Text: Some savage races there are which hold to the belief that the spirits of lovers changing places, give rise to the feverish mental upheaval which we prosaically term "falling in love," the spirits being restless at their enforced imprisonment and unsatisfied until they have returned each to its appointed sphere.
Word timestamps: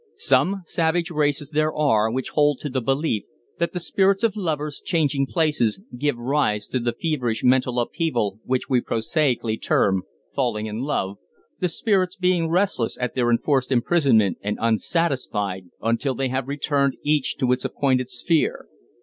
Some 0.15 0.63
savage 0.65 1.11
races 1.11 1.51
there 1.51 1.71
are 1.71 2.09
which 2.09 2.29
hold 2.29 2.59
to 2.61 2.69
the 2.69 2.81
belief 2.81 3.25
that 3.59 3.71
the 3.71 3.79
spirits 3.79 4.23
of 4.23 4.35
lovers 4.35 4.81
changing 4.83 5.27
places, 5.27 5.79
give 5.95 6.17
rise 6.17 6.67
to 6.69 6.79
the 6.79 6.95
feverish 6.99 7.43
mental 7.43 7.79
upheaval 7.79 8.39
which 8.43 8.67
we 8.67 8.81
prosaically 8.81 9.57
term 9.59 10.01
"falling 10.35 10.65
in 10.65 10.79
love," 10.79 11.17
the 11.59 11.69
spirits 11.69 12.15
being 12.15 12.49
restless 12.49 12.97
at 12.99 13.13
their 13.13 13.29
enforced 13.29 13.71
imprisonment 13.71 14.39
and 14.41 14.57
unsatisfied 14.59 15.69
until 15.83 16.15
they 16.15 16.29
have 16.29 16.47
returned 16.47 16.97
each 17.03 17.37
to 17.37 17.51
its 17.51 17.63
appointed 17.63 18.09
sphere. 18.09 18.65